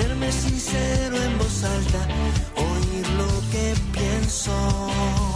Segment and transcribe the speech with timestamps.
[0.00, 2.08] Ponerme sincero en voz alta,
[2.56, 5.29] oír lo que pienso.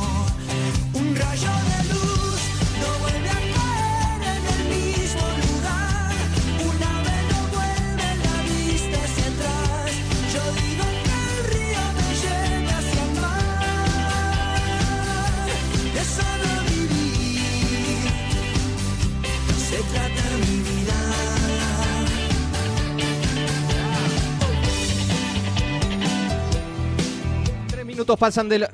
[28.05, 28.70] Minutos pasan de la...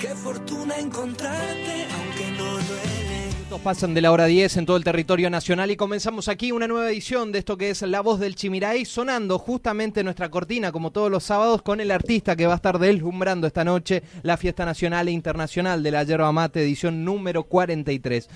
[0.00, 2.56] Qué fortuna encontrarte, aunque no
[3.46, 6.66] minutos pasan de la hora 10 en todo el territorio nacional y comenzamos aquí una
[6.66, 10.90] nueva edición de esto que es La Voz del Chimiray, sonando justamente nuestra cortina, como
[10.90, 14.64] todos los sábados, con el artista que va a estar deslumbrando esta noche la Fiesta
[14.64, 18.28] Nacional e Internacional de la Yerba Mate, edición número 43.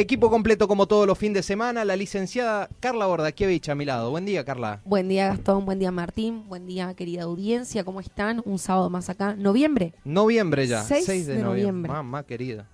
[0.00, 4.12] Equipo completo como todos los fines de semana, la licenciada Carla Bordakiewicz a mi lado.
[4.12, 4.80] Buen día, Carla.
[4.84, 8.40] Buen día Gastón, buen día Martín, buen día querida audiencia, ¿cómo están?
[8.44, 9.94] Un sábado más acá, noviembre.
[10.04, 11.62] Noviembre ya, 6 6 de, de noviembre.
[11.64, 11.92] noviembre.
[11.92, 12.68] Mamá querida.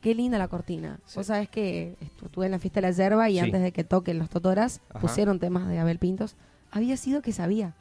[0.00, 1.00] Qué linda la cortina.
[1.04, 1.16] Sí.
[1.18, 3.40] Vos sabés que estu- estuve en la fiesta de la yerba y Sí.
[3.40, 5.00] antes de que toquen los totoras Ajá.
[5.00, 6.34] pusieron temas de Abel Pintos.
[6.70, 7.74] Había sido que sabía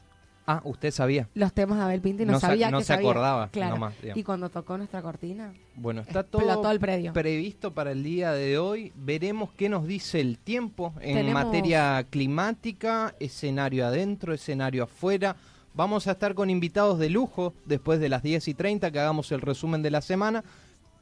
[0.52, 1.28] Ah, usted sabía.
[1.36, 3.08] los temas de Abel Pinto y no, No sabía no que se sabía.
[3.10, 3.76] acordaba, Claro.
[3.76, 7.14] nomás, y cuando tocó nuestra cortina, Bueno, está todo el predio.
[7.14, 8.92] previsto para el día de hoy.
[8.96, 15.36] Veremos qué nos dice el tiempo en Tenemos- materia climática, escenario adentro, escenario afuera.
[15.76, 19.32] Vamos a estar con invitados de lujo después de las 10 y 30 que hagamos
[19.32, 20.44] el resumen de la semana,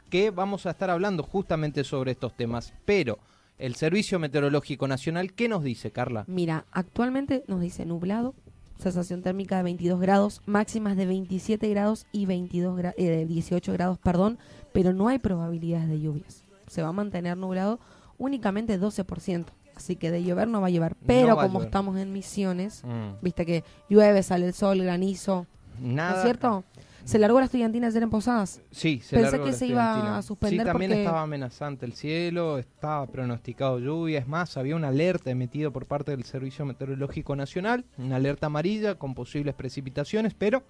[0.09, 2.73] que vamos a estar hablando justamente sobre estos temas.
[2.85, 3.17] Pero
[3.59, 6.25] el Servicio Meteorológico Nacional, ¿qué nos dice, Carla?
[6.27, 8.35] Mira, actualmente nos dice nublado,
[8.77, 13.73] sensación térmica de 22 grados, máximas de 27 grados y 22 gra- eh, de 18
[13.73, 14.37] grados, perdón,
[14.73, 16.43] pero no hay probabilidades de lluvias.
[16.67, 17.79] Se va a mantener nublado
[18.17, 19.45] únicamente 12%,
[19.75, 20.95] así que de llover no va a llover.
[21.05, 21.65] Pero como llover.
[21.67, 25.45] estamos en Misiones, Mm, viste que llueve, sale el sol, granizo,
[25.81, 26.11] Nada.
[26.11, 26.63] ¿no es cierto?
[27.07, 28.61] Se largó la estudiantina ayer en Posadas.
[28.69, 31.85] Sí, se Pensé largó que la se iba a suspender Sí, también porque- estaba amenazante
[31.85, 34.19] el cielo, estaba pronosticado lluvia.
[34.19, 38.95] Es más, había una alerta emitida por parte del Servicio Meteorológico Nacional, una alerta amarilla
[38.95, 40.63] con posibles precipitaciones, pero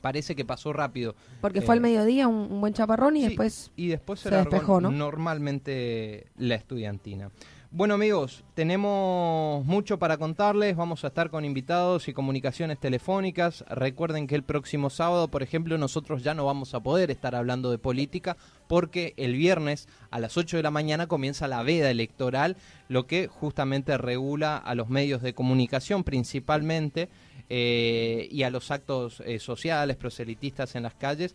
[0.00, 1.16] parece que pasó rápido.
[1.40, 4.28] Porque Eh, fue al mediodía un, un buen chaparrón y Sí, después y después se,
[4.28, 4.92] se despejó, ¿no?
[4.92, 7.30] normalmente la estudiantina.
[7.76, 13.66] Bueno amigos, tenemos mucho para contarles, vamos a estar con invitados y comunicaciones telefónicas.
[13.68, 17.70] Recuerden que el próximo sábado, por ejemplo, nosotros ya no vamos a poder estar hablando
[17.70, 22.56] de política porque el viernes a las 8 de la mañana comienza la veda electoral,
[22.88, 27.10] lo que justamente regula a los medios de comunicación principalmente
[27.50, 31.34] eh, y a los actos eh, sociales, proselitistas en las calles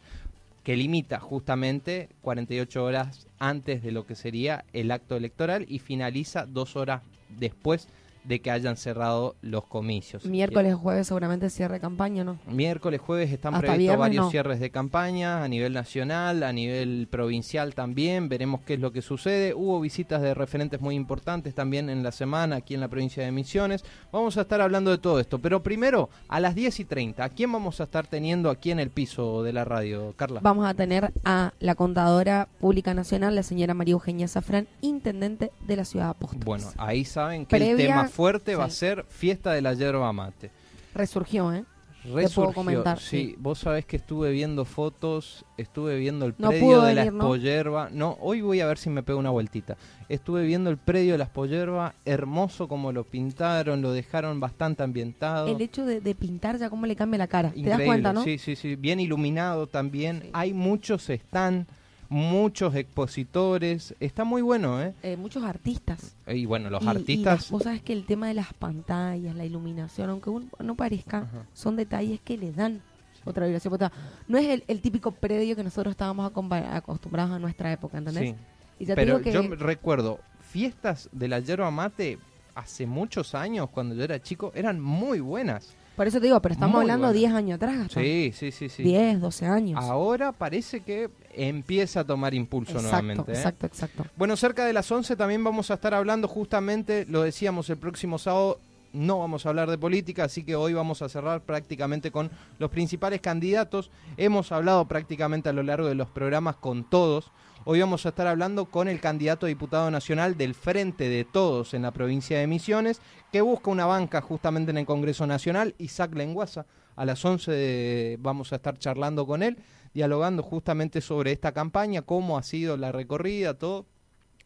[0.63, 6.45] que limita justamente 48 horas antes de lo que sería el acto electoral y finaliza
[6.45, 7.01] dos horas
[7.39, 7.87] después
[8.23, 10.25] de que hayan cerrado los comicios.
[10.25, 12.37] miércoles, jueves seguramente cierre campaña, ¿no?
[12.47, 14.31] Miércoles, jueves están Hasta previstos viernes varios no.
[14.31, 18.29] cierres de campaña a nivel nacional, a nivel provincial también.
[18.29, 19.53] Veremos qué es lo que sucede.
[19.53, 23.31] Hubo visitas de referentes muy importantes también en la semana aquí en la provincia de
[23.31, 23.83] Misiones.
[24.11, 25.39] Vamos a estar hablando de todo esto.
[25.39, 28.79] Pero primero, a las 10 y 30, ¿a quién vamos a estar teniendo aquí en
[28.79, 30.39] el piso de la radio, Carla?
[30.43, 35.75] Vamos a tener a la contadora pública nacional, la señora María Eugenia Zafrán, intendente de
[35.75, 36.45] la ciudad de Apóstoles.
[36.45, 40.11] Bueno, ahí saben que el Previa- tema fuerte va a ser fiesta de la yerba
[40.13, 40.51] mate.
[40.93, 41.63] Resurgió, ¿eh?
[42.03, 43.05] Resurgió, comentar, sí.
[43.09, 43.35] sí.
[43.37, 47.23] Vos sabés que estuve viendo fotos, estuve viendo el No predio de la venir, ¿no?
[47.25, 47.89] Espoyerba.
[47.91, 48.17] ¿no?
[48.21, 49.77] hoy voy a ver si me pego una vueltita.
[50.09, 55.47] Estuve viendo el predio de la Espoyerba, hermoso como lo pintaron, lo dejaron bastante ambientado.
[55.47, 57.51] El hecho de, de pintar ya cómo le cambia la cara.
[57.51, 58.23] ¿Te das Increíble, cuenta, no?
[58.23, 60.21] Sí, sí, sí, bien iluminado también.
[60.23, 60.29] Sí.
[60.33, 61.67] Hay muchos están
[62.11, 63.95] muchos expositores.
[64.01, 64.93] Está muy bueno, ¿eh?
[65.01, 66.13] Eh, muchos artistas.
[66.27, 67.39] Y bueno, los Y- y artistas...
[67.43, 71.19] las- vos sabés que el tema de las pantallas, la iluminación, aunque uno no parezca,
[71.19, 71.45] Ajá.
[71.53, 72.81] son detalles que le dan
[73.23, 73.71] otra vibración.
[73.77, 73.95] Porque
[74.27, 78.31] No es el, el típico predio que nosotros estábamos acostumbrados a nuestra época, ¿entendés?
[78.31, 78.35] Sí.
[78.79, 82.19] Y ya te Pero digo que yo recuerdo, fiestas de la yerba mate
[82.55, 85.73] hace muchos años, cuando yo era chico, eran muy buenas.
[85.95, 87.19] Por eso te digo, pero estamos Muy hablando bueno.
[87.19, 87.87] 10 años atrás.
[87.93, 88.81] Sí, sí, sí, sí.
[88.83, 89.79] 10, 12 años.
[89.81, 93.31] Ahora parece que empieza a tomar impulso exacto, nuevamente.
[93.31, 93.35] ¿eh?
[93.35, 94.05] exacto, exacto.
[94.15, 98.17] Bueno, cerca de las 11 también vamos a estar hablando justamente, lo decíamos el próximo
[98.17, 98.59] sábado,
[98.93, 102.29] no vamos a hablar de política, así que hoy vamos a cerrar prácticamente con
[102.59, 103.89] los principales candidatos.
[104.17, 107.31] Hemos hablado prácticamente a lo largo de los programas con todos.
[107.63, 111.73] Hoy vamos a estar hablando con el candidato a diputado nacional del Frente de Todos
[111.73, 112.99] en la provincia de Misiones,
[113.31, 116.65] que busca una banca justamente en el Congreso Nacional, Isaac Lenguaza.
[116.97, 119.57] A las 11 de- vamos a estar charlando con él,
[119.93, 123.85] dialogando justamente sobre esta campaña, cómo ha sido la recorrida, todo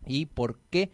[0.06, 0.92] y por qué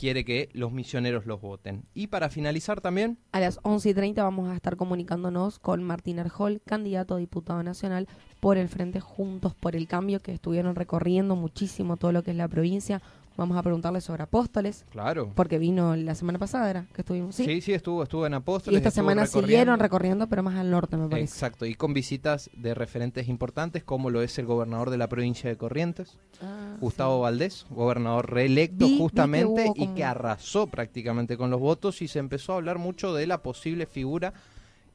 [0.00, 1.84] quiere que los misioneros los voten.
[1.92, 6.18] Y para finalizar también, A las 11 y 30 vamos a estar comunicándonos con Martín
[6.18, 8.08] Arjol, candidato a diputado nacional
[8.40, 12.36] por el Frente Juntos por el Cambio, que estuvieron recorriendo muchísimo todo lo que es
[12.38, 13.02] la provincia.
[13.36, 15.32] Vamos a preguntarle sobre apóstoles, claro.
[15.34, 16.86] porque vino la semana pasada, ¿era?
[16.92, 17.44] Que estuvimos, ¿sí?
[17.46, 18.76] Sí, sí, estuvo, estuvo en y Apóstoles.
[18.78, 19.46] esta estuvo semana recorriendo.
[19.48, 21.32] siguieron recorriendo, pero más al norte, me parece.
[21.32, 25.48] Exacto, y con visitas de referentes importantes, como lo es el gobernador de la provincia
[25.48, 27.22] de Corrientes, Ah, Gustavo sí.
[27.22, 32.08] Valdés, gobernador reelecto Vi- vi que justamente y que arrasó prácticamente con los votos y
[32.08, 34.34] se empezó a hablar mucho de la posible figura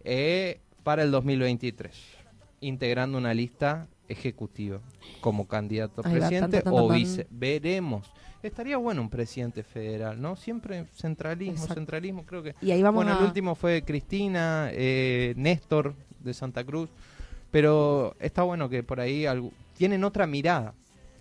[0.04, 1.96] eh, para el 2023,
[2.62, 4.80] integrando una lista ejecutiva
[5.22, 7.28] como candidato a presidente tan, tan, tan, o vice.
[7.30, 8.12] Veremos.
[8.44, 10.36] Estaría bueno un presidente federal, ¿no?
[10.36, 11.74] Siempre centralismo, Exacto.
[11.76, 12.56] centralismo, creo que...
[12.62, 13.20] Y ahí vamos bueno, a...
[13.20, 16.90] el último fue Cristina, eh, Néstor de Santa Cruz,
[17.50, 20.74] pero está bueno que por ahí algo- tienen otra mirada.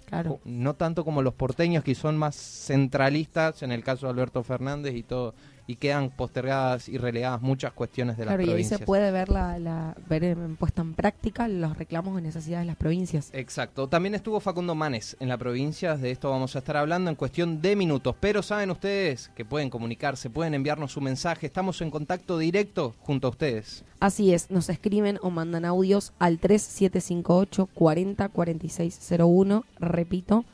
[0.06, 0.38] Claro.
[0.44, 4.94] No tanto como los porteños que son más centralistas, en el caso de Alberto Fernández
[4.94, 5.34] y todo,
[5.66, 8.80] y quedan postergadas y relegadas muchas cuestiones de Claro, las y ahí provincias.
[8.80, 12.66] se puede ver la, la ver en- puesta en práctica los reclamos y necesidades de
[12.66, 13.30] las provincias.
[13.32, 13.88] Exacto.
[13.88, 17.62] También estuvo Facundo Manes en la provincia, de esto vamos a estar hablando en cuestión
[17.62, 18.14] de minutos.
[18.20, 23.28] Pero saben ustedes que pueden comunicarse, pueden enviarnos su mensaje, estamos en contacto directo junto
[23.28, 23.84] a ustedes.
[24.00, 30.44] Así es, nos escriben o mandan audios al 3758 40 4601, repito,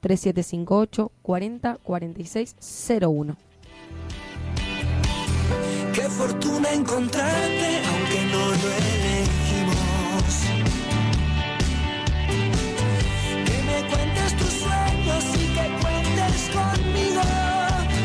[0.00, 3.36] 3758 40 4601.
[5.94, 10.32] Qué fortuna encontrarte, aunque no lo elegimos.
[13.46, 17.22] Que me cuentes tus sueños y que cuentes conmigo.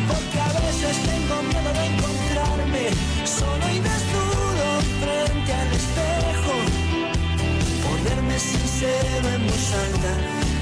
[0.09, 2.89] Porque a veces tengo miedo de encontrarme
[3.25, 4.67] solo y desnudo
[4.99, 6.55] frente al espejo.
[7.87, 10.11] Ponerme sincero en voz alta,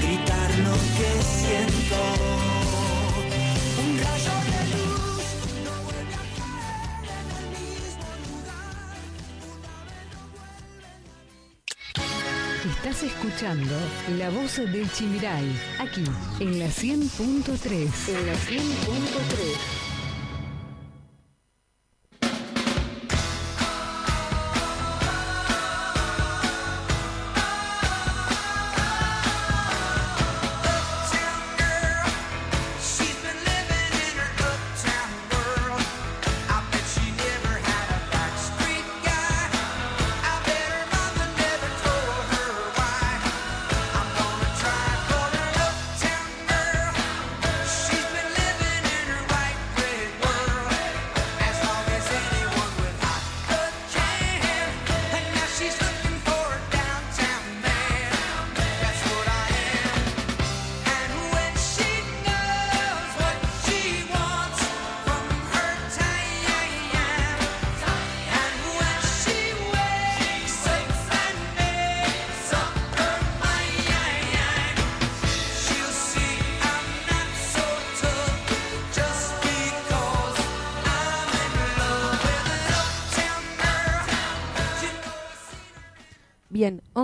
[0.00, 2.35] gritar lo que siento.
[12.86, 13.74] Estás escuchando
[14.16, 15.44] La Voz del Chimiray,
[15.80, 16.04] aquí
[16.38, 17.72] en la 100.3.
[17.72, 19.85] En la 100.3.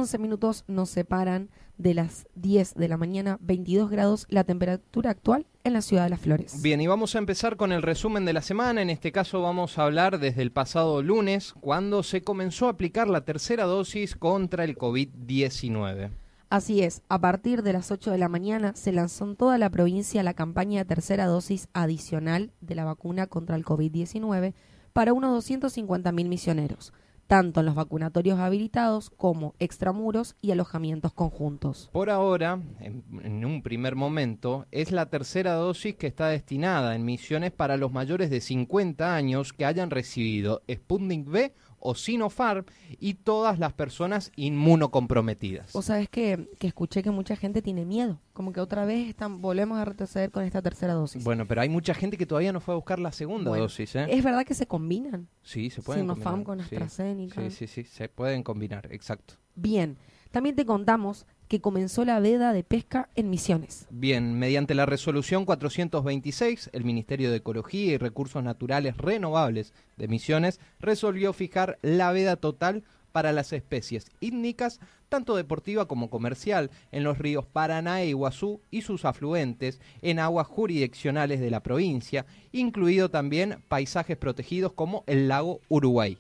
[0.03, 5.47] 11 minutos nos separan de las 10 de la mañana, 22 grados la temperatura actual
[5.63, 6.61] en la ciudad de Las Flores.
[6.61, 8.83] Bien, y vamos a empezar con el resumen de la semana.
[8.83, 13.09] En este caso vamos a hablar desde el pasado lunes, cuando se comenzó a aplicar
[13.09, 16.11] la tercera dosis contra el COVID-19.
[16.51, 19.71] Así es, a partir de las 8 de la mañana se lanzó en toda la
[19.71, 24.53] provincia la campaña de tercera dosis adicional de la vacuna contra el COVID-19
[24.93, 26.93] para unos 250.000 misioneros.
[27.27, 31.89] Tanto en los vacunatorios habilitados como extramuros y alojamientos conjuntos.
[31.93, 37.53] Por ahora, en, un primer momento, es la tercera dosis que está destinada en misiones
[37.53, 42.65] para los mayores de 50 años que hayan recibido Sputnik B o Sinopharm
[43.01, 45.75] y todas las personas inmunocomprometidas.
[45.75, 49.41] O sabes que, que escuché que mucha gente tiene miedo, como que otra vez están,
[49.43, 51.25] volvemos a retroceder con esta tercera dosis.
[51.25, 53.95] Bueno, pero hay mucha gente que todavía no fue a buscar la segunda Bueno, dosis,
[53.97, 54.07] ¿eh?
[54.09, 55.29] Es verdad que se combinan.
[55.43, 56.45] Sí, se pueden Sinopharm combinar.
[56.45, 56.77] con sí.
[56.77, 57.43] AstraZeneca.
[57.43, 59.35] Sí, sí, sí, se pueden combinar, exacto.
[59.55, 59.99] Bien,
[60.33, 63.87] también te contamos que comenzó la veda de pesca en Misiones.
[63.91, 70.61] Bien, mediante la resolución 426, el Ministerio de Ecología y Recursos Naturales Renovables de Misiones
[70.81, 77.19] resolvió fijar la veda total para las especies ítnicas, tanto deportiva como comercial, en los
[77.19, 83.63] ríos Paraná e Iguazú y sus afluentes, en aguas jurisdiccionales de la provincia, incluido también
[83.69, 86.17] paisajes protegidos como el lago Uruguay.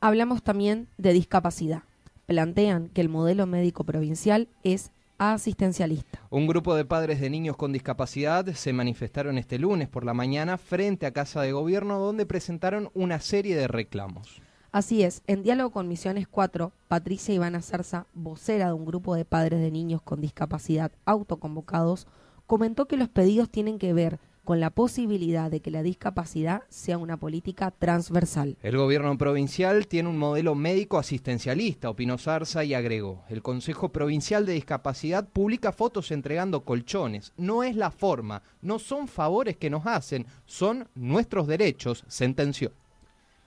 [0.00, 1.82] Hablamos también de discapacidad.
[2.26, 6.20] Plantean que el modelo médico provincial es asistencialista.
[6.28, 10.58] Un grupo de padres de niños con discapacidad se manifestaron este lunes por la mañana
[10.58, 14.42] frente a Casa de Gobierno donde presentaron una serie de reclamos.
[14.72, 19.24] Así es, en diálogo con Misiones 4, Patricia Ivana Zarza, vocera de un grupo de
[19.24, 22.08] padres de niños con discapacidad autoconvocados,
[22.48, 26.96] comentó que los pedidos tienen que ver con la posibilidad de que la discapacidad sea
[26.96, 28.56] una política transversal.
[28.62, 33.24] El gobierno provincial tiene un modelo médico asistencialista, opinó Zarza y agregó.
[33.28, 37.32] El Consejo Provincial de Discapacidad publica fotos entregando colchones.
[37.36, 42.72] No es la forma, no son favores que nos hacen, son nuestros derechos, sentenció.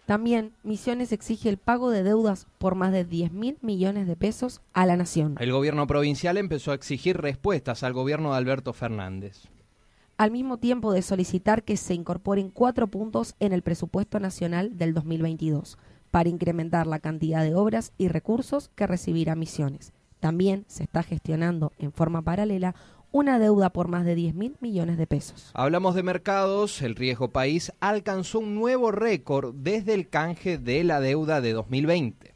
[0.06, 4.60] También Misiones exige el pago de deudas por más de 10 mil millones de pesos
[4.74, 5.38] a la nación.
[5.39, 9.48] El gobierno provincial empezó a exigir respuestas al gobierno de Alberto Fernández.
[10.20, 14.94] Al mismo tiempo de solicitar que se incorporen cuatro puntos en el presupuesto nacional del
[14.94, 15.78] 2022
[16.12, 19.94] para incrementar la cantidad de obras y recursos que recibirá Misiones.
[20.20, 22.76] También se está gestionando en forma paralela
[23.14, 25.52] una deuda por más de 10 mil millones de pesos.
[25.54, 31.00] Hablamos de mercados, el riesgo país alcanzó un nuevo récord desde el canje de la
[31.00, 32.34] deuda de 2020.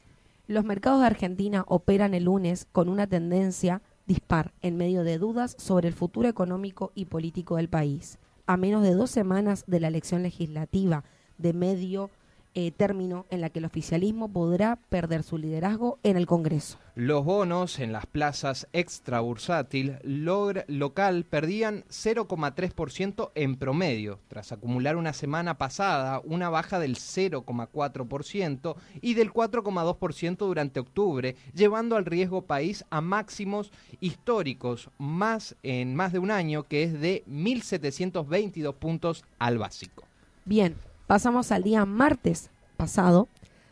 [0.48, 5.56] Los mercados de Argentina operan el lunes con una tendencia dispar en medio de dudas
[5.58, 8.20] sobre el futuro económico y político del país.
[8.46, 11.04] A menos de dos semanas de la elección legislativa
[11.38, 12.10] de medio
[12.56, 16.78] eh, término en la que el oficialismo podrá perder su liderazgo en el Congreso.
[16.96, 24.96] Los bonos en las plazas extra bursátil logra- local perdían 0,3% en promedio, tras acumular
[24.96, 32.44] una semana pasada una baja del 0,4% y del 4,2% durante octubre, llevando al riesgo
[32.44, 39.24] país a máximos históricos más en más de un año, que es de 1.722 puntos
[39.40, 40.04] al básico.
[40.46, 40.76] Bien,
[41.14, 43.28] pasamos al día martes pasado.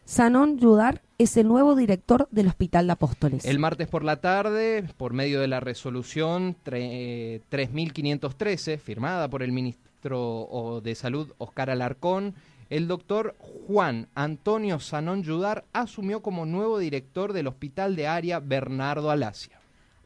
[0.06, 3.46] Sanón Yudar es el nuevo director del Hospital de Apóstoles.
[3.46, 9.54] El martes por la tarde, por medio de la resolución tre- 3513, firmada por el
[9.54, 12.36] ministro de Salud Oscar Alarcón,
[12.70, 19.10] el doctor Juan Antonio Sanón Yudar asumió como nuevo director del Hospital de Área Bernardo
[19.10, 19.60] Alasia.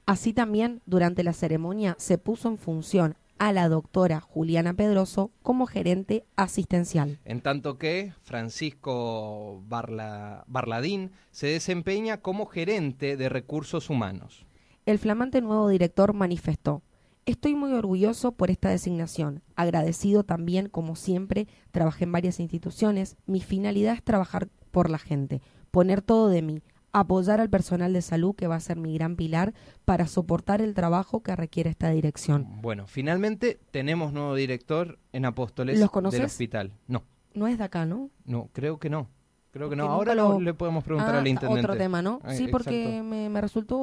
[0.06, 5.66] Así también, durante la ceremonia se puso en función a la doctora Juliana Pedroso como
[5.66, 7.20] gerente asistencial.
[7.26, 14.46] En tanto que Francisco Barla- Barladín se desempeña como gerente de recursos humanos.
[14.86, 16.82] El flamante nuevo director manifestó,
[17.28, 23.42] Estoy muy orgulloso por esta designación, agradecido también, como siempre, trabajé en varias instituciones, mi
[23.42, 26.62] finalidad es trabajar por la gente, poner todo de mí,
[27.00, 29.54] apoyar al personal de salud que va a ser mi gran pilar
[29.86, 32.48] para soportar el trabajo que requiere esta dirección.
[32.62, 36.20] Bueno, finalmente tenemos nuevo director en Apóstoles ¿Los conoces?
[36.20, 36.72] del hospital.
[36.88, 37.04] No.
[37.34, 38.10] No es de acá, ¿no?
[38.26, 39.10] No, creo que no.
[39.52, 39.86] Creo que no.
[39.86, 41.62] Ahora lo- le podemos preguntar Ah, al intendente.
[41.66, 42.20] Otro tema, ¿no?
[42.24, 43.78] Ah, sí, porque me, me resultó,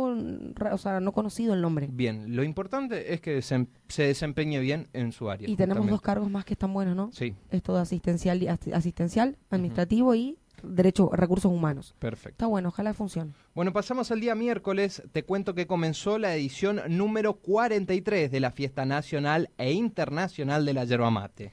[0.71, 1.88] o sea, no conocido el nombre.
[1.90, 5.49] Bien, lo importante es que desem- se desempeñe bien en su área.
[5.49, 6.04] Y tenemos dos justamente.
[6.04, 7.11] cargos más que están buenos, ¿no?
[7.12, 11.95] Sí, Esto de asistencial, asistencial administrativo y derecho, recursos humanos.
[11.99, 12.35] perfecto.
[12.35, 13.33] Está bueno, ojalá funcione.
[13.54, 15.02] Bueno, pasamos al día miércoles.
[15.12, 20.75] Te cuento que comenzó la edición número 43 de la Fiesta Nacional e Internacional de
[20.75, 21.52] la Yerba Mate.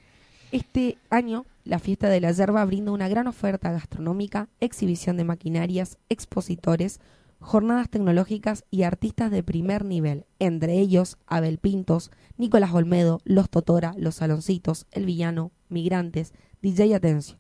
[0.52, 6.00] Este año, la fiesta de la yerba brinda una gran oferta gastronómica, exhibición de maquinarias,
[6.10, 7.00] expositores,
[7.40, 13.94] jornadas tecnológicas y artistas de primer nivel, entre ellos Abel Pintos, Nicolás Olmedo, Los Totora,
[13.98, 17.38] Los Saloncitos, El Villano, Migrantes, DJ Atencio,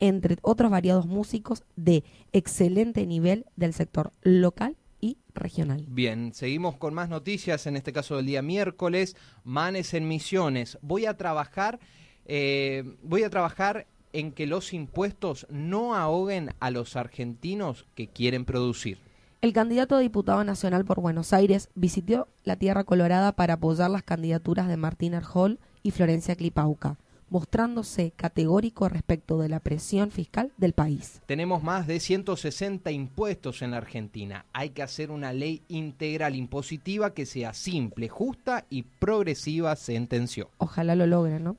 [0.00, 5.84] entre otros variados músicos de excelente nivel del sector local y regional.
[5.88, 9.16] Bien, seguimos con más noticias, en este caso del día miércoles.
[9.44, 10.78] Manes en Misiones.
[10.82, 11.78] Voy a trabajar,
[12.24, 18.44] eh, voy a trabajar en que los impuestos no ahoguen a los argentinos que quieren
[18.44, 18.98] producir.
[19.42, 24.02] El candidato a diputado nacional por Buenos Aires visitó la Tierra Colorada para apoyar las
[24.02, 26.96] candidaturas de Martín Arjol y Florencia Clipauca,
[27.28, 31.20] mostrándose categórico respecto de la presión fiscal del país.
[31.26, 34.46] Tenemos más de 160 impuestos en la Argentina.
[34.52, 40.50] Hay que hacer una ley integral impositiva que sea simple, justa y progresiva, sentenció.
[40.58, 41.56] Ojalá lo logren, ¿no?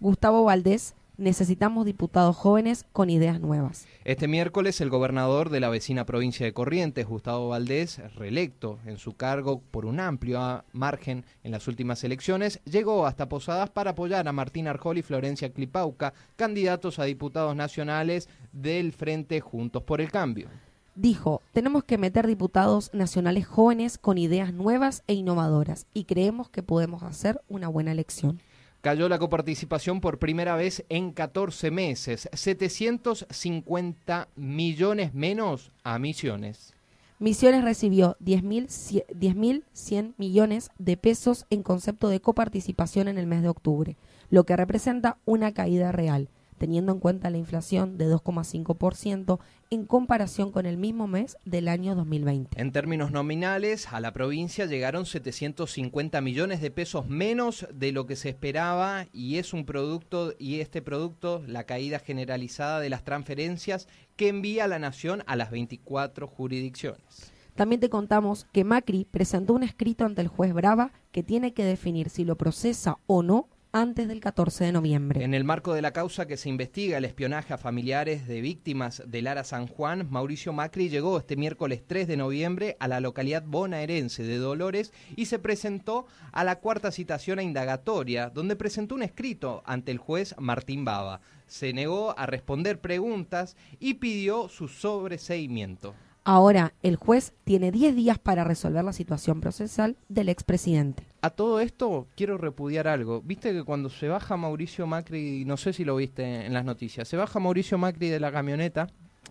[0.00, 3.86] Gustavo Valdés necesitamos diputados jóvenes con ideas nuevas.
[4.04, 9.14] Este miércoles el gobernador de la vecina provincia de Corrientes, Gustavo Valdés, reelecto en su
[9.14, 14.32] cargo por un amplio margen en las últimas elecciones, llegó hasta Posadas para apoyar a
[14.32, 20.48] Martín Arjol y Florencia Clipauca, candidatos a diputados nacionales del Frente Juntos por el Cambio.
[20.94, 26.62] Dijo, tenemos que meter diputados nacionales jóvenes con ideas nuevas e innovadoras y creemos que
[26.62, 28.40] podemos hacer una buena elección
[28.82, 36.74] cayó la coparticipación por primera vez en 14 meses, 750 millones menos a Misiones.
[37.18, 43.96] Misiones recibió 10.100 millones de pesos en concepto de coparticipación en el mes de octubre,
[44.28, 46.28] lo que representa una caída real
[46.62, 49.40] teniendo en cuenta la inflación de 2,5%
[49.70, 52.60] en comparación con el mismo mes del año 2020.
[52.60, 58.14] En términos nominales, a la provincia llegaron 750 millones de pesos menos de lo que
[58.14, 63.88] se esperaba y es un producto y este producto la caída generalizada de las transferencias
[64.14, 67.32] que envía la nación a las 24 jurisdicciones.
[67.56, 71.64] También te contamos que Macri presentó un escrito ante el juez Brava que tiene que
[71.64, 75.24] definir si lo procesa o no antes del 14 de noviembre.
[75.24, 79.02] En el marco de la causa que se investiga el espionaje a familiares de víctimas
[79.06, 83.44] de Lara San Juan, Mauricio Macri llegó este miércoles 3 de noviembre a la localidad
[83.46, 89.02] bonaerense de Dolores y se presentó a la cuarta citación a indagatoria, donde presentó un
[89.02, 91.22] escrito ante el juez Martín Baba.
[91.46, 95.94] Se negó a responder preguntas y pidió su sobreseimiento.
[96.24, 101.04] Ahora, el juez tiene 10 días para resolver la situación procesal del expresidente.
[101.20, 103.22] A todo esto quiero repudiar algo.
[103.22, 107.08] Viste que cuando se baja Mauricio Macri, no sé si lo viste en las noticias,
[107.08, 108.88] se baja Mauricio Macri de la camioneta,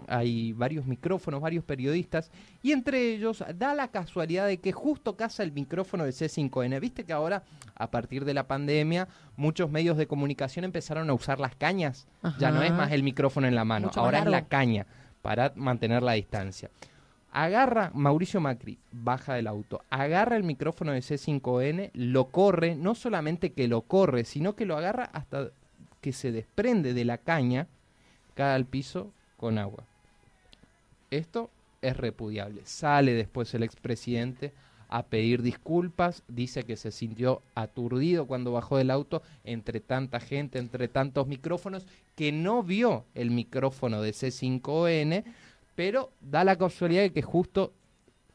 [0.08, 2.30] hay varios micrófonos, varios periodistas,
[2.62, 6.80] y entre ellos da la casualidad de que justo caza el micrófono de C5N.
[6.82, 7.44] Viste que ahora,
[7.76, 12.08] a partir de la pandemia, muchos medios de comunicación empezaron a usar las cañas.
[12.40, 14.88] Ya no es más el micrófono en la mano, ahora es la caña
[15.22, 16.70] para mantener la distancia.
[17.32, 23.54] Agarra Mauricio Macri, baja del auto, agarra el micrófono de C5N, lo corre, no solamente
[23.54, 25.52] que lo corre, sino que lo agarra hasta
[26.02, 27.68] que se desprende de la caña,
[28.34, 29.84] cae al piso con agua.
[31.10, 31.50] Esto
[31.82, 32.62] es repudiable.
[32.66, 34.52] Sale después el expresidente
[34.92, 40.60] a pedir disculpas, dice que se sintió aturdido cuando bajó del auto entre tanta gente,
[40.60, 45.24] entre tantos micrófonos, que no vio el micrófono de C5N,
[45.76, 47.72] pero da la casualidad de que justo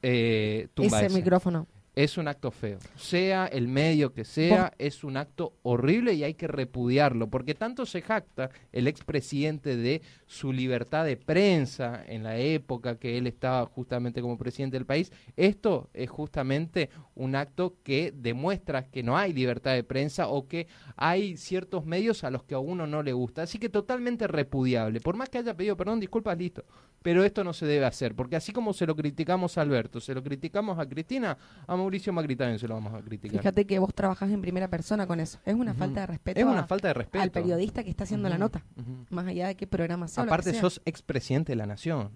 [0.03, 1.11] eh, ese.
[1.11, 1.67] micrófono
[1.97, 2.79] es un acto feo.
[2.95, 7.87] Sea el medio que sea, es un acto horrible y hay que repudiarlo, porque tanto
[7.87, 13.65] se jacta el expresidente de su libertad de prensa en la época que él estaba
[13.65, 15.11] justamente como presidente del país.
[15.37, 20.67] Esto es justamente un acto que demuestra que no hay libertad de prensa o que
[20.97, 23.43] hay ciertos medios a los que a uno no le gusta.
[23.43, 25.01] Así que totalmente repudiable.
[25.01, 26.63] Por más que haya pedido perdón, disculpas, listo.
[27.03, 30.15] Pero esto no se debe hacer, porque así como se lo criticamos a Alberto, se
[30.15, 33.39] lo criticamos a Cristina, a Mauricio Macri también se lo vamos a criticar.
[33.39, 35.39] Fíjate que vos trabajás en primera persona con eso.
[35.45, 36.41] Es una falta de respeto.
[36.41, 37.23] Es una falta de respeto.
[37.23, 38.65] Al periodista que está haciendo la nota.
[39.11, 40.25] Más allá de qué programa sea.
[40.25, 42.11] Aparte, sos expresidente de la nación.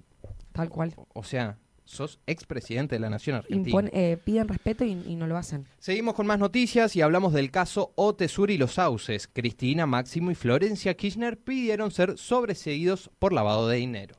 [0.53, 0.95] Tal cual.
[1.12, 3.88] O, sea, sos expresidente de la Nación Argentina.
[3.93, 5.66] Eh, piden respeto y, no lo hacen.
[5.79, 9.29] Seguimos con más noticias y hablamos del caso Otesur y los Sauces.
[9.33, 14.16] Cristina, Máximo y Florencia Kirchner pidieron ser sobreseídos por lavado de dinero.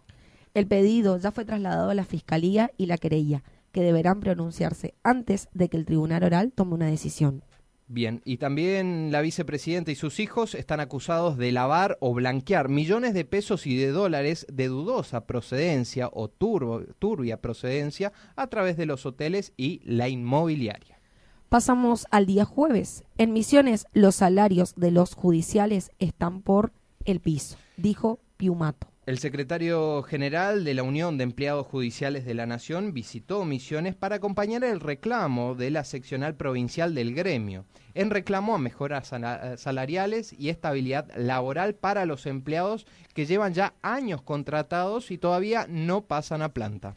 [0.53, 5.47] El pedido ya fue trasladado a la Fiscalía y la querella que deberán pronunciarse antes
[5.53, 7.43] de que el tribunal oral tome una decisión.
[7.87, 13.13] Bien, y también la vicepresidenta y sus hijos están acusados de lavar o blanquear millones
[13.13, 19.05] de pesos y de dólares de dudosa procedencia o turbia procedencia a través de los
[19.05, 20.99] hoteles y la inmobiliaria.
[21.49, 23.03] Pasamos al día jueves.
[23.17, 26.71] En Misiones, los salarios de los judiciales están por
[27.03, 28.90] el piso, dijo Piumato.
[29.07, 34.17] El secretario general de la Unión de Empleados Judiciales de la Nación visitó Misiones para
[34.17, 39.11] acompañar el reclamo de la seccional provincial del gremio, en reclamo a mejoras
[39.59, 42.85] salariales y estabilidad laboral para los empleados
[43.15, 46.93] que llevan ya años contratados y todavía no pasan a planta.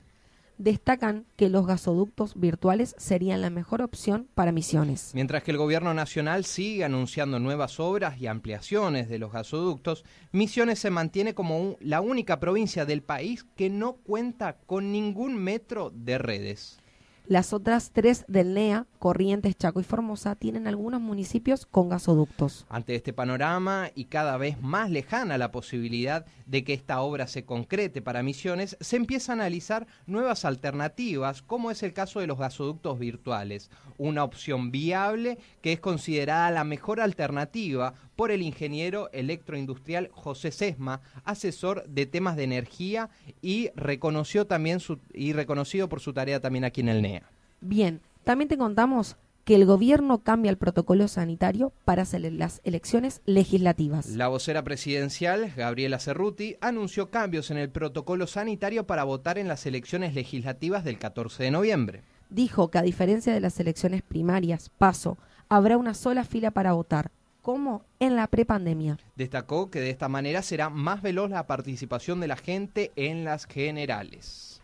[0.59, 5.11] Destacan que los gasoductos virtuales serían la mejor opción para Misiones.
[5.15, 10.79] Mientras que el gobierno nacional sigue anunciando nuevas obras y ampliaciones de los gasoductos, Misiones
[10.79, 16.19] se mantiene como la única provincia del país que no cuenta con ningún metro de
[16.19, 16.79] redes.
[17.27, 22.67] Las otras tres del NEA, Corrientes, Chaco y Formosa, tienen algunos municipios con gasoductos.
[22.69, 27.47] Ante este panorama y cada vez más lejana la posibilidad de que esta obra se
[27.47, 32.39] concrete para Misiones, se empieza a analizar nuevas alternativas, como es el caso de los
[32.39, 40.11] gasoductos virtuales, una opción viable que es considerada la mejor alternativa por el ingeniero electroindustrial
[40.13, 43.11] José Sesma, asesor de temas de energía
[43.43, 47.23] y reconoció también su, y reconocido por su tarea también aquí en el NEA.
[47.61, 53.21] Bien, también te contamos que el gobierno cambia el protocolo sanitario para hacer las elecciones
[53.27, 54.07] legislativas.
[54.09, 59.67] La vocera presidencial, Gabriela Cerruti, anunció cambios en el protocolo sanitario para votar en las
[59.67, 62.03] elecciones legislativas del 14 de noviembre.
[62.31, 65.19] Dijo que a diferencia de las elecciones primarias, paso,
[65.51, 67.11] habrá una sola fila para votar,
[67.45, 68.99] como en la prepandemia.
[69.17, 73.45] Destacó que de esta manera será más veloz la participación de la gente en las
[73.45, 74.63] generales.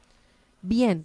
[0.63, 1.05] Bien,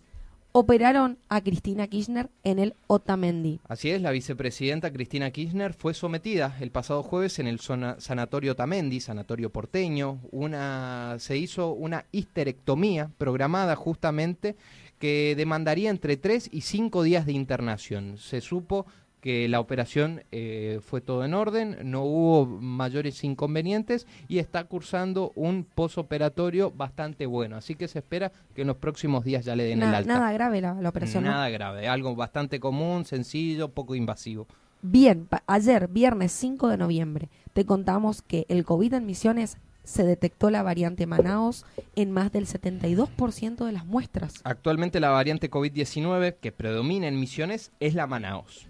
[0.53, 3.59] operaron a Cristina Kirchner en el Otamendi.
[3.67, 9.01] Así es, la vicepresidenta Cristina Kirchner fue sometida el pasado jueves en el sanatorio Otamendi,
[9.01, 10.21] sanatorio porteño.
[10.31, 14.55] Una, se hizo una histerectomía programada justamente
[14.97, 18.17] que demandaría entre tres y cinco días de internación.
[18.17, 18.85] Se supo
[19.25, 25.31] que la operación eh, fue todo en orden, no hubo mayores inconvenientes y está cursando
[25.33, 27.55] un posoperatorio bastante bueno.
[27.55, 30.13] Así que se espera que en los próximos días ya le den el alta.
[30.13, 31.23] Nada grave la, operación.
[31.23, 34.45] Nada grave, algo bastante común, sencillo, poco invasivo.
[34.83, 40.51] Bien, ayer, viernes 5 de noviembre, te contamos que el COVID en Misiones se detectó
[40.51, 44.35] la variante Manaos en más del 72% de las muestras.
[44.43, 48.67] Actualmente la variante COVID-19 que predomina en Misiones es la Manaos.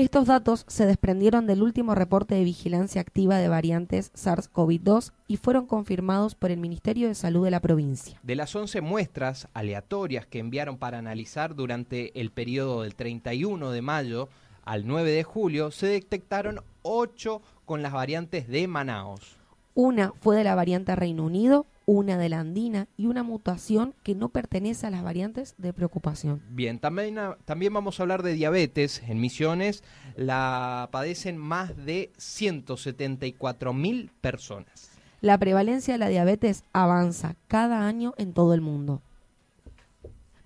[0.00, 5.66] Estos datos se desprendieron del último reporte de vigilancia activa de variantes SARS-CoV-2 y fueron
[5.66, 8.18] confirmados por el Ministerio de Salud de la provincia.
[8.22, 13.82] De las 11 muestras aleatorias que enviaron para analizar durante el periodo del 31 de
[13.82, 14.30] mayo
[14.64, 19.36] al 9 de julio, se detectaron 8 con las variantes de Manaos.
[19.74, 24.14] Una fue de la variante Reino Unido, una de la andina y una mutación que
[24.14, 26.40] no pertenece a las variantes de preocupación.
[26.50, 29.02] Bien, también, también vamos a hablar de diabetes.
[29.08, 29.82] En Misiones
[30.14, 34.92] la padecen más de 174 mil personas.
[35.20, 39.02] La prevalencia de la diabetes avanza cada año en todo el mundo.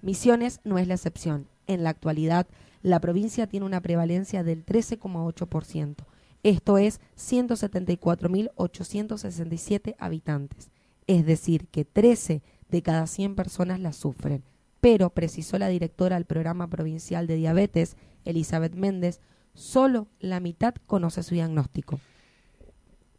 [0.01, 1.47] Misiones no es la excepción.
[1.67, 2.47] En la actualidad,
[2.83, 5.97] la provincia tiene una prevalencia del 13,8%.
[6.43, 10.71] Esto es 174.867 habitantes
[11.07, 14.43] es decir, que 13 de cada 100 personas la sufren.
[14.81, 19.21] Pero, precisó la directora del Programa Provincial de Diabetes, Elizabeth Méndez,
[19.55, 22.01] solo la mitad conoce su diagnóstico.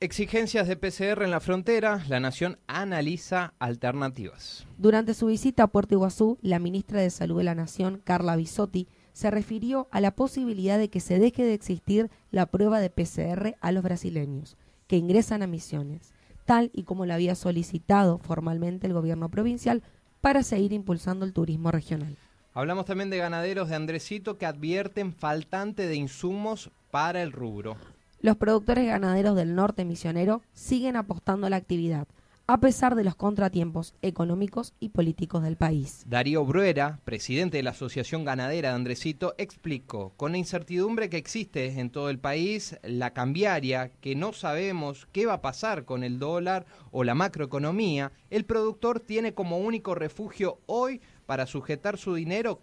[0.01, 4.67] Exigencias de PCR en la frontera, la Nación analiza alternativas.
[4.77, 8.87] Durante su visita a Puerto Iguazú, la ministra de Salud de la Nación, Carla Bisotti,
[9.13, 13.55] se refirió a la posibilidad de que se deje de existir la prueba de PCR
[13.61, 16.14] a los brasileños que ingresan a misiones
[16.45, 19.83] tal y como lo había solicitado formalmente el gobierno provincial
[20.21, 22.15] para seguir impulsando el turismo regional.
[22.53, 27.75] Hablamos también de ganaderos de Andresito que advierten faltante de insumos para el rubro.
[28.21, 32.07] Los productores ganaderos del norte misionero siguen apostando a la actividad,
[32.47, 36.03] a pesar de los contratiempos económicos y políticos del país.
[36.07, 41.79] Darío Bruera, presidente de la Asociación Ganadera de Andresito, explicó, con la incertidumbre que existe
[41.79, 46.19] en todo el país, la cambiaria, que no sabemos qué va a pasar con el
[46.19, 52.61] dólar o la macroeconomía, el productor tiene como único refugio hoy para sujetar su dinero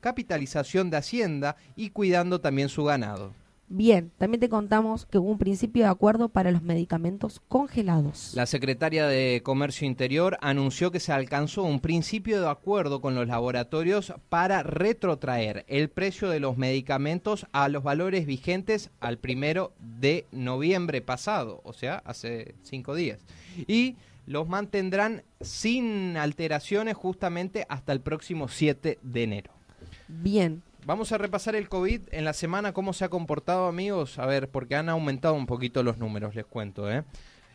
[0.00, 3.34] capitalización de Hacienda y cuidando también su ganado.
[3.72, 8.32] Bien, también te contamos que hubo un principio de acuerdo para los medicamentos congelados.
[8.34, 13.28] La secretaria de Comercio Interior anunció que se alcanzó un principio de acuerdo con los
[13.28, 20.26] laboratorios para retrotraer el precio de los medicamentos a los valores vigentes al primero de
[20.32, 23.20] noviembre pasado, o sea, hace cinco días.
[23.68, 23.94] Y
[24.26, 29.52] los mantendrán sin alteraciones justamente hasta el próximo 7 de enero.
[30.08, 34.18] Bien, Vamos a repasar el COVID en la semana, cómo se ha comportado, amigos.
[34.18, 36.90] A ver, porque han aumentado un poquito los números, les cuento.
[36.90, 37.04] ¿eh?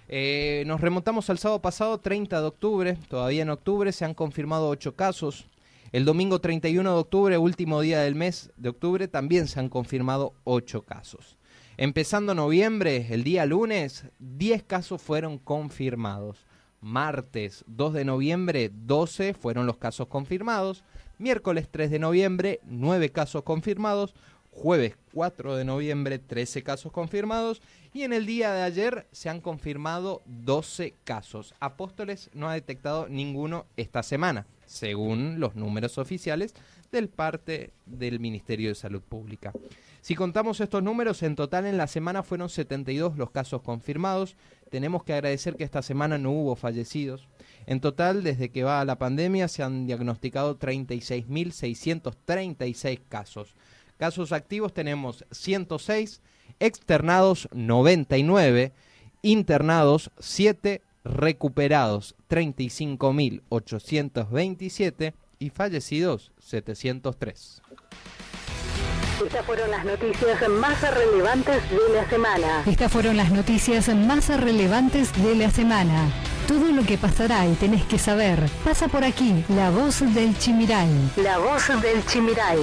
[0.08, 2.98] Eh, nos remontamos al sábado pasado, 30 de octubre.
[3.10, 5.48] Todavía en octubre se han confirmado 8 casos.
[5.92, 10.34] El domingo 31 de octubre, último día del mes de octubre, también se han confirmado
[10.44, 11.38] 8 casos.
[11.78, 16.46] Empezando noviembre, el día lunes, 10 casos fueron confirmados.
[16.80, 20.84] Martes 2 de noviembre, 12 fueron los casos confirmados.
[21.18, 24.14] Miércoles 3 de noviembre, 9 casos confirmados.
[24.52, 27.62] Jueves 4 de noviembre, 13 casos confirmados.
[27.94, 31.54] Y en el día de ayer se han confirmado 12 casos.
[31.60, 36.54] Apóstoles no ha detectado ninguno esta semana, según los números oficiales
[36.92, 39.54] del parte del Ministerio de Salud Pública.
[40.06, 44.36] Si contamos estos números, en total en la semana fueron 72 los casos confirmados.
[44.70, 47.28] Tenemos que agradecer que esta semana no hubo fallecidos.
[47.66, 53.56] En total, desde que va la pandemia, se han diagnosticado 36.636 casos.
[53.98, 56.22] Casos activos tenemos 106,
[56.60, 58.74] externados 99,
[59.24, 67.64] internados 7, recuperados 35.827 y fallecidos 703.
[69.24, 72.64] Estas fueron las noticias más relevantes de la semana.
[72.66, 76.10] Estas fueron las noticias más relevantes de la semana.
[76.48, 79.46] Todo lo que pasará y tenés que saber pasa por aquí.
[79.50, 80.90] La voz del Chimiral.
[81.16, 82.60] La voz del Chimiral.